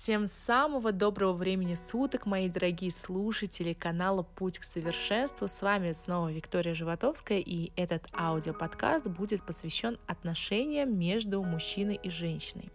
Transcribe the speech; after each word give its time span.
Всем 0.00 0.28
самого 0.28 0.92
доброго 0.92 1.34
времени 1.34 1.74
суток, 1.74 2.24
мои 2.24 2.48
дорогие 2.48 2.90
слушатели 2.90 3.74
канала 3.74 4.22
«Путь 4.22 4.58
к 4.58 4.64
совершенству». 4.64 5.46
С 5.46 5.60
вами 5.60 5.92
снова 5.92 6.32
Виктория 6.32 6.72
Животовская, 6.72 7.40
и 7.40 7.70
этот 7.76 8.08
аудиоподкаст 8.18 9.06
будет 9.08 9.42
посвящен 9.42 9.98
отношениям 10.06 10.98
между 10.98 11.42
мужчиной 11.42 12.00
и 12.02 12.08
женщиной. 12.08 12.70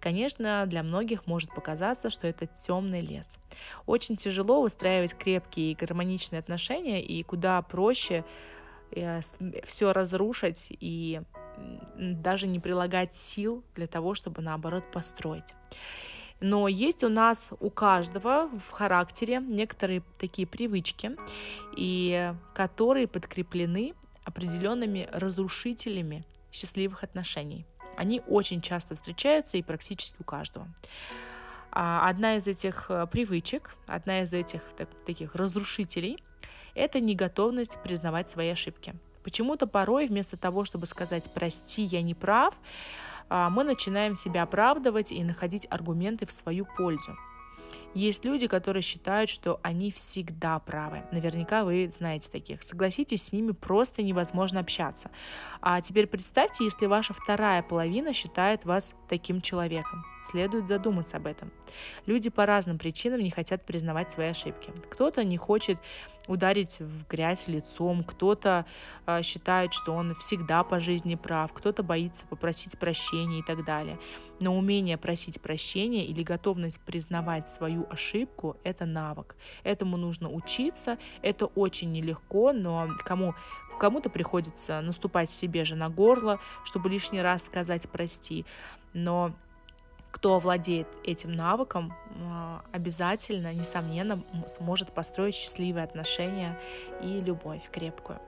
Конечно, 0.00 0.66
для 0.66 0.82
многих 0.82 1.28
может 1.28 1.54
показаться, 1.54 2.10
что 2.10 2.26
это 2.26 2.48
темный 2.48 3.02
лес. 3.02 3.38
Очень 3.86 4.16
тяжело 4.16 4.60
выстраивать 4.60 5.14
крепкие 5.14 5.70
и 5.70 5.74
гармоничные 5.76 6.40
отношения, 6.40 7.00
и 7.00 7.22
куда 7.22 7.62
проще 7.62 8.24
э, 8.90 9.20
все 9.62 9.92
разрушить 9.92 10.72
и 10.80 11.22
даже 11.96 12.48
не 12.48 12.58
прилагать 12.58 13.14
сил 13.14 13.62
для 13.76 13.86
того, 13.86 14.16
чтобы 14.16 14.42
наоборот 14.42 14.90
построить. 14.90 15.54
Но 16.40 16.68
есть 16.68 17.02
у 17.04 17.08
нас 17.08 17.50
у 17.60 17.70
каждого 17.70 18.48
в 18.58 18.70
характере 18.70 19.38
некоторые 19.40 20.02
такие 20.18 20.46
привычки, 20.46 21.12
и 21.76 22.32
которые 22.54 23.06
подкреплены 23.06 23.94
определенными 24.24 25.08
разрушителями 25.12 26.24
счастливых 26.52 27.02
отношений. 27.02 27.66
Они 27.96 28.20
очень 28.26 28.60
часто 28.60 28.94
встречаются 28.94 29.56
и 29.56 29.62
практически 29.62 30.16
у 30.18 30.24
каждого. 30.24 30.68
А 31.70 32.08
одна 32.08 32.36
из 32.36 32.46
этих 32.46 32.86
э, 32.88 33.06
привычек, 33.10 33.74
одна 33.86 34.22
из 34.22 34.32
этих 34.32 34.62
так, 34.76 34.88
таких 35.04 35.34
разрушителей– 35.34 36.22
это 36.74 37.00
неготовность 37.00 37.78
признавать 37.82 38.30
свои 38.30 38.48
ошибки. 38.50 38.94
Почему-то 39.24 39.66
порой 39.66 40.06
вместо 40.06 40.36
того, 40.36 40.64
чтобы 40.64 40.86
сказать 40.86 41.32
«прости, 41.32 41.82
я 41.82 42.02
не 42.02 42.14
прав», 42.14 42.54
мы 43.28 43.64
начинаем 43.64 44.14
себя 44.14 44.42
оправдывать 44.42 45.12
и 45.12 45.22
находить 45.24 45.66
аргументы 45.70 46.26
в 46.26 46.32
свою 46.32 46.66
пользу. 46.76 47.16
Есть 47.94 48.24
люди, 48.24 48.48
которые 48.48 48.82
считают, 48.82 49.30
что 49.30 49.60
они 49.62 49.92
всегда 49.92 50.58
правы. 50.58 51.04
Наверняка 51.12 51.64
вы 51.64 51.88
знаете 51.92 52.28
таких. 52.28 52.64
Согласитесь, 52.64 53.22
с 53.22 53.32
ними 53.32 53.52
просто 53.52 54.02
невозможно 54.02 54.58
общаться. 54.58 55.12
А 55.60 55.80
теперь 55.80 56.08
представьте, 56.08 56.64
если 56.64 56.86
ваша 56.86 57.14
вторая 57.14 57.62
половина 57.62 58.12
считает 58.12 58.64
вас 58.64 58.94
таким 59.08 59.40
человеком. 59.40 60.04
Следует 60.24 60.68
задуматься 60.68 61.18
об 61.18 61.26
этом. 61.26 61.52
Люди 62.06 62.30
по 62.30 62.46
разным 62.46 62.78
причинам 62.78 63.20
не 63.20 63.30
хотят 63.30 63.64
признавать 63.64 64.10
свои 64.10 64.28
ошибки. 64.28 64.72
Кто-то 64.90 65.22
не 65.22 65.36
хочет 65.36 65.78
ударить 66.26 66.80
в 66.80 67.06
грязь 67.06 67.48
лицом, 67.48 68.02
кто-то 68.02 68.64
э, 69.06 69.22
считает, 69.22 69.74
что 69.74 69.92
он 69.92 70.14
всегда 70.14 70.64
по 70.64 70.80
жизни 70.80 71.16
прав, 71.16 71.52
кто-то 71.52 71.82
боится 71.82 72.24
попросить 72.26 72.78
прощения 72.78 73.40
и 73.40 73.42
так 73.42 73.64
далее. 73.64 73.98
Но 74.40 74.56
умение 74.56 74.96
просить 74.96 75.40
прощения 75.40 76.06
или 76.06 76.22
готовность 76.22 76.80
признавать 76.80 77.48
свою 77.48 77.86
ошибку– 77.90 78.56
это 78.64 78.86
навык. 78.86 79.36
Этому 79.62 79.98
нужно 79.98 80.30
учиться, 80.30 80.98
это 81.20 81.46
очень 81.46 81.92
нелегко, 81.92 82.52
но 82.52 82.88
кому 83.04 83.34
Кому-то 83.78 84.08
приходится 84.08 84.80
наступать 84.80 85.30
себе 85.30 85.64
же 85.64 85.74
на 85.74 85.88
горло, 85.88 86.38
чтобы 86.64 86.88
лишний 86.88 87.20
раз 87.20 87.44
сказать 87.46 87.88
прости. 87.90 88.44
Но 88.92 89.34
кто 90.14 90.38
владеет 90.38 90.86
этим 91.02 91.32
навыком, 91.32 91.92
а, 92.30 92.62
обязательно, 92.70 93.52
несомненно, 93.52 94.22
сможет 94.46 94.92
построить 94.92 95.34
счастливые 95.34 95.82
отношения 95.82 96.56
и 97.02 97.20
любовь 97.20 97.68
крепкую. 97.72 98.20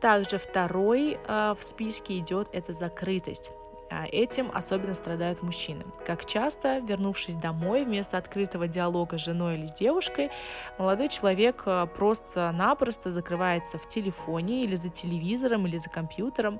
Также 0.00 0.38
второй 0.38 1.18
а, 1.26 1.56
в 1.58 1.64
списке 1.64 2.18
идет 2.18 2.50
это 2.52 2.72
закрытость. 2.72 3.50
А, 3.92 4.06
этим 4.10 4.50
особенно 4.54 4.94
страдают 4.94 5.42
мужчины. 5.42 5.84
Как 6.06 6.24
часто, 6.24 6.78
вернувшись 6.78 7.36
домой, 7.36 7.84
вместо 7.84 8.16
открытого 8.16 8.66
диалога 8.66 9.18
с 9.18 9.20
женой 9.20 9.56
или 9.58 9.66
с 9.66 9.74
девушкой, 9.74 10.30
молодой 10.78 11.08
человек 11.08 11.62
а, 11.66 11.86
просто-напросто 11.86 13.10
закрывается 13.10 13.76
в 13.76 13.86
телефоне 13.86 14.64
или 14.64 14.76
за 14.76 14.88
телевизором, 14.88 15.66
или 15.66 15.76
за 15.76 15.90
компьютером. 15.90 16.58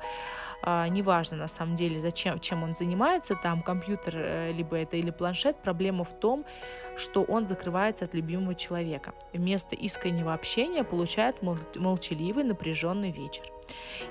А, 0.62 0.86
неважно 0.88 1.38
на 1.38 1.48
самом 1.48 1.74
деле, 1.74 2.00
зачем, 2.00 2.38
чем 2.38 2.62
он 2.62 2.74
занимается, 2.74 3.34
там 3.34 3.62
компьютер, 3.62 4.14
э, 4.16 4.52
либо 4.52 4.76
это 4.76 4.96
или 4.96 5.10
планшет, 5.10 5.56
проблема 5.56 6.04
в 6.04 6.12
том, 6.12 6.44
что 6.96 7.22
он 7.22 7.44
закрывается 7.44 8.04
от 8.04 8.14
любимого 8.14 8.54
человека. 8.54 9.12
Вместо 9.32 9.74
искреннего 9.74 10.34
общения 10.34 10.84
получает 10.84 11.42
молчаливый 11.42 12.44
напряженный 12.44 13.10
вечер. 13.10 13.44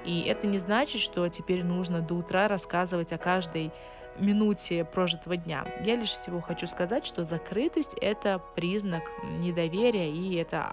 И 0.06 0.22
это 0.22 0.48
не 0.48 0.60
значит, 0.60 1.02
что 1.02 1.28
теперь 1.30 1.64
нужно 1.64 2.02
до 2.02 2.16
утра 2.16 2.48
рассказывать 2.48 3.14
о 3.14 3.18
каждой 3.18 3.72
минуте 4.20 4.84
прожитого 4.86 5.38
дня. 5.38 5.66
Я 5.86 5.96
лишь 5.96 6.12
всего 6.12 6.42
хочу 6.42 6.68
сказать, 6.68 7.06
что 7.06 7.24
закрытость— 7.24 7.96
это 8.02 8.42
признак 8.56 9.04
недоверия, 9.38 10.10
и 10.10 10.36
это, 10.36 10.72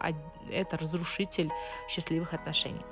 это 0.51 0.77
разрушитель 0.77 1.51
счастливых 1.89 2.35
отношений. 2.35 2.85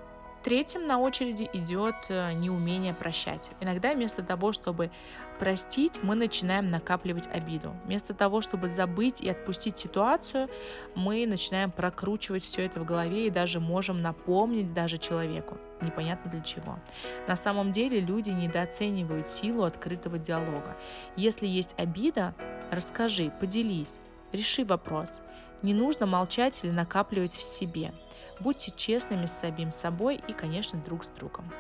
Третьим 0.47 0.87
на 0.87 1.01
очереди 1.01 1.51
идет 1.53 1.97
э, 2.09 2.33
неумение 2.35 2.95
прощать. 2.95 3.51
Иногда 3.61 3.95
вместо 3.95 4.23
того, 4.23 4.53
чтобы 4.53 4.93
простить, 5.41 5.99
мы 6.05 6.15
начинаем 6.15 6.71
накапливать 6.71 7.27
обиду. 7.27 7.75
Вместо 7.85 8.15
того, 8.15 8.43
чтобы 8.43 8.69
забыть 8.69 9.21
и 9.21 9.29
отпустить 9.29 9.77
ситуацию, 9.77 10.49
мы 10.95 11.27
начинаем 11.27 11.73
прокручивать 11.73 12.45
все 12.45 12.65
это 12.65 12.79
в 12.79 12.85
голове 12.85 13.27
и 13.27 13.31
даже 13.31 13.59
можем 13.59 14.03
напомнить 14.03 14.73
даже 14.73 14.99
человеку. 14.99 15.59
Непонятно 15.81 16.31
для 16.31 16.43
чего. 16.43 16.79
На 17.27 17.35
самом 17.35 17.73
деле 17.73 17.99
люди 17.99 18.31
недооценивают 18.31 19.29
силу 19.29 19.65
открытого 19.65 20.17
диалога. 20.17 20.77
Если 21.17 21.49
есть 21.49 21.75
обида, 21.77 22.37
расскажи, 22.71 23.33
поделись, 23.41 23.99
реши 24.31 24.65
вопрос. 24.65 25.23
Не 25.63 25.75
нужно 25.75 26.07
молчать 26.07 26.63
или 26.63 26.71
накапливать 26.71 27.35
в 27.35 27.43
себе. 27.43 27.93
Будьте 28.41 28.73
честными 28.77 29.27
с 29.27 29.33
самим 29.33 29.73
собой 29.73 30.21
и, 30.29 30.33
конечно, 30.33 30.79
друг 30.79 31.05
с 31.05 31.09
другом. 31.09 31.51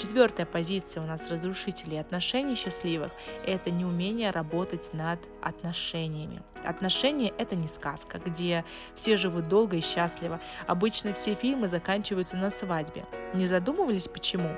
Четвертая 0.00 0.46
позиция 0.46 1.02
у 1.02 1.06
нас 1.06 1.28
разрушителей 1.28 2.00
отношений 2.00 2.54
счастливых– 2.54 3.10
это 3.44 3.72
неумение 3.72 4.30
работать 4.30 4.90
над 4.92 5.18
отношениями. 5.42 6.40
Отношения– 6.64 7.32
это 7.38 7.56
не 7.56 7.66
сказка, 7.66 8.20
где 8.24 8.64
все 8.94 9.16
живут 9.16 9.48
долго 9.48 9.76
и 9.76 9.80
счастливо. 9.80 10.40
Обычно 10.68 11.14
все 11.14 11.34
фильмы 11.34 11.66
заканчиваются 11.66 12.36
на 12.36 12.52
свадьбе. 12.52 13.06
Не 13.34 13.48
задумывались 13.48 14.06
почему? 14.06 14.56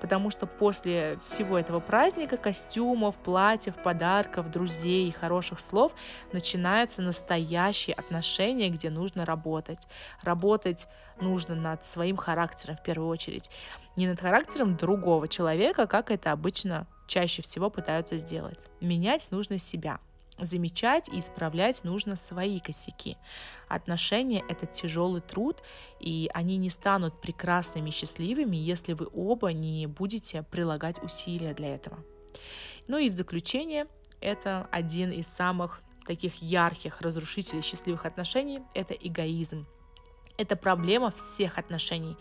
Потому 0.00 0.30
что 0.30 0.46
после 0.46 1.18
всего 1.22 1.58
этого 1.58 1.80
праздника, 1.80 2.38
костюмов, 2.38 3.16
платьев, 3.16 3.74
подарков, 3.82 4.50
друзей 4.50 5.08
и 5.08 5.12
хороших 5.12 5.60
слов 5.60 5.92
начинаются 6.32 7.02
настоящие 7.02 7.94
отношения, 7.94 8.70
где 8.70 8.88
нужно 8.88 9.26
работать. 9.26 9.86
Работать 10.22 10.86
нужно 11.20 11.54
над 11.54 11.84
своим 11.84 12.16
характером 12.16 12.76
в 12.76 12.82
первую 12.82 13.08
очередь. 13.08 13.50
Не 13.98 14.06
над 14.06 14.20
характером 14.20 14.76
другого 14.76 15.26
человека, 15.26 15.88
как 15.88 16.12
это 16.12 16.30
обычно 16.30 16.86
чаще 17.08 17.42
всего 17.42 17.68
пытаются 17.68 18.16
сделать. 18.18 18.60
Менять 18.80 19.28
нужно 19.32 19.58
себя– 19.58 19.98
замечать 20.38 21.08
и 21.08 21.18
исправлять 21.18 21.82
нужно 21.82 22.14
свои 22.14 22.60
косяки. 22.60 23.16
Отношения— 23.66 24.44
это 24.48 24.66
тяжелый 24.66 25.20
труд, 25.20 25.56
и 25.98 26.30
они 26.32 26.58
не 26.58 26.70
станут 26.70 27.20
прекрасными 27.20 27.88
и 27.88 27.92
счастливыми, 27.92 28.56
если 28.56 28.92
вы 28.92 29.08
оба 29.12 29.52
не 29.52 29.88
будете 29.88 30.44
прилагать 30.44 31.02
усилия 31.02 31.52
для 31.52 31.74
этого. 31.74 31.98
Ну 32.86 32.98
и 32.98 33.10
в 33.10 33.12
заключение, 33.14 33.88
это 34.20 34.68
один 34.70 35.10
из 35.10 35.26
самых 35.26 35.80
таких 36.06 36.40
ярких 36.40 37.00
разрушителей 37.00 37.62
счастливых 37.62 38.06
отношений— 38.06 38.62
это 38.74 38.94
эгоизм. 38.94 39.66
Это 40.38 40.54
проблема 40.54 41.10
всех 41.10 41.58
отношений. 41.58 42.16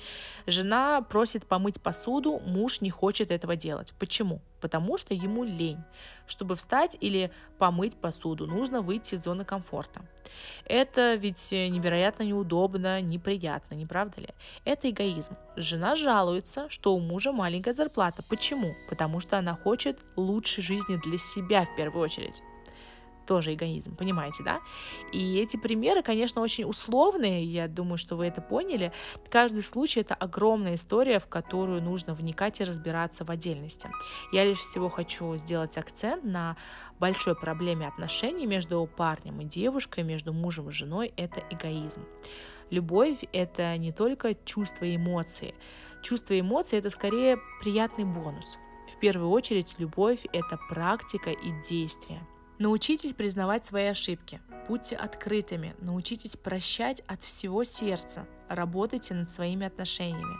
Жена 0.47 1.01
просит 1.01 1.45
помыть 1.45 1.79
посуду, 1.79 2.41
муж 2.47 2.81
не 2.81 2.89
хочет 2.89 3.29
этого 3.29 3.55
делать. 3.55 3.94
Почему? 4.00 4.41
Потому 4.59 4.97
что 4.97 5.13
ему 5.13 5.44
лень. 5.44 5.83
Чтобы 6.25 6.55
встать 6.55 6.97
или 7.00 7.31
помыть 7.59 7.95
посуду, 7.95 8.47
нужно 8.47 8.81
выйти 8.81 9.13
из 9.13 9.23
зоны 9.23 9.46
комфорта. 9.46 10.02
Это 10.66 11.14
ведь 11.14 11.52
невероятно 11.52 12.23
неудобно, 12.23 13.02
неприятно, 13.02 13.75
не 13.75 13.85
правда 13.85 14.22
ли? 14.22 14.29
Это 14.66 14.90
эгоизм. 14.90 15.37
Жена 15.55 15.96
жалуется, 15.96 16.72
что 16.72 16.96
у 16.96 16.99
мужа 16.99 17.31
маленькая 17.31 17.73
зарплата. 17.73 18.23
Почему? 18.28 18.73
Потому 18.90 19.19
что 19.19 19.37
она 19.37 19.55
хочет 19.55 19.99
лучшей 20.16 20.64
жизни 20.64 20.96
для 20.96 21.19
себя 21.19 21.66
в 21.66 21.75
первую 21.75 22.03
очередь 22.03 22.41
тоже 23.28 23.53
эгоизм, 23.53 23.96
понимаете, 23.96 24.44
да? 24.44 24.62
И 25.12 25.38
эти 25.38 25.58
примеры, 25.58 26.02
конечно, 26.02 26.41
очень 26.41 26.64
условные, 26.64 27.44
я 27.44 27.68
думаю, 27.68 27.97
что 27.97 28.16
вы 28.16 28.26
это 28.26 28.41
поняли. 28.41 28.91
Каждый 29.29 29.62
случай— 29.62 30.00
это 30.02 30.16
огромная 30.16 30.76
история, 30.76 31.20
в 31.20 31.28
которую 31.28 31.84
нужно 31.84 32.14
вникать 32.14 32.59
и 32.59 32.64
разбираться 32.64 33.26
в 33.26 33.29
отдельности. 33.29 33.90
Я 34.32 34.46
лишь 34.46 34.59
всего 34.59 34.90
хочу 34.90 35.38
сделать 35.38 35.78
акцент 35.78 36.24
на 36.24 36.56
большой 37.00 37.35
проблеме 37.35 37.88
отношений 37.88 38.47
между 38.47 38.90
парнем 38.97 39.41
и 39.41 39.46
девушкой, 39.46 40.03
между 40.03 40.34
мужем 40.34 40.70
и 40.70 40.72
женой— 40.72 41.14
это 41.18 41.44
эгоизм. 41.50 42.06
Любовь— 42.70 43.20
это 43.34 43.78
не 43.78 43.91
только 43.91 44.34
чувства 44.46 44.85
и 44.85 44.96
эмоции. 44.96 45.53
Чувства 46.02 46.34
и 46.34 46.40
эмоции— 46.40 46.78
это 46.79 46.90
скорее 46.90 47.38
приятный 47.62 48.06
бонус. 48.06 48.58
В 48.96 49.00
первую 49.00 49.29
очередь, 49.29 49.76
любовь— 49.79 50.26
это 50.34 50.58
практика 50.70 51.32
и 51.32 51.52
действие— 51.70 52.26
Научитесь 52.59 53.13
признавать 53.13 53.65
свои 53.65 53.85
ошибки, 53.85 54.41
будьте 54.67 54.95
открытыми, 54.95 55.75
научитесь 55.79 56.35
прощать 56.35 57.01
от 57.07 57.23
всего 57.23 57.63
сердца, 57.63 58.25
работайте 58.49 59.13
над 59.13 59.29
своими 59.29 59.67
отношениями 59.67 60.37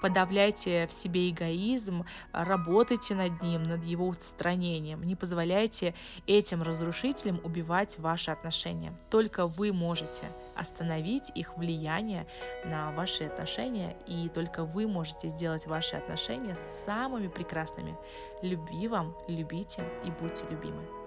подавляйте 0.00 0.86
в 0.86 0.92
себе 0.92 1.30
эгоизм, 1.30 2.04
работайте 2.32 3.14
над 3.14 3.42
ним, 3.42 3.64
над 3.64 3.84
его 3.84 4.08
устранением, 4.08 5.02
не 5.02 5.14
позволяйте 5.14 5.94
этим 6.26 6.62
разрушителям 6.62 7.40
убивать 7.44 7.98
ваши 7.98 8.30
отношения. 8.30 8.92
Только 9.10 9.46
вы 9.46 9.72
можете 9.72 10.26
остановить 10.56 11.30
их 11.34 11.56
влияние 11.56 12.26
на 12.64 12.92
ваши 12.92 13.24
отношения, 13.24 13.96
и 14.06 14.28
только 14.28 14.64
вы 14.64 14.86
можете 14.86 15.28
сделать 15.28 15.66
ваши 15.66 15.96
отношения 15.96 16.54
самыми 16.54 17.28
прекрасными. 17.28 17.96
Любви 18.42 18.88
вам, 18.88 19.16
любите 19.28 19.84
и 20.04 20.10
будьте 20.10 20.44
любимы. 20.50 20.99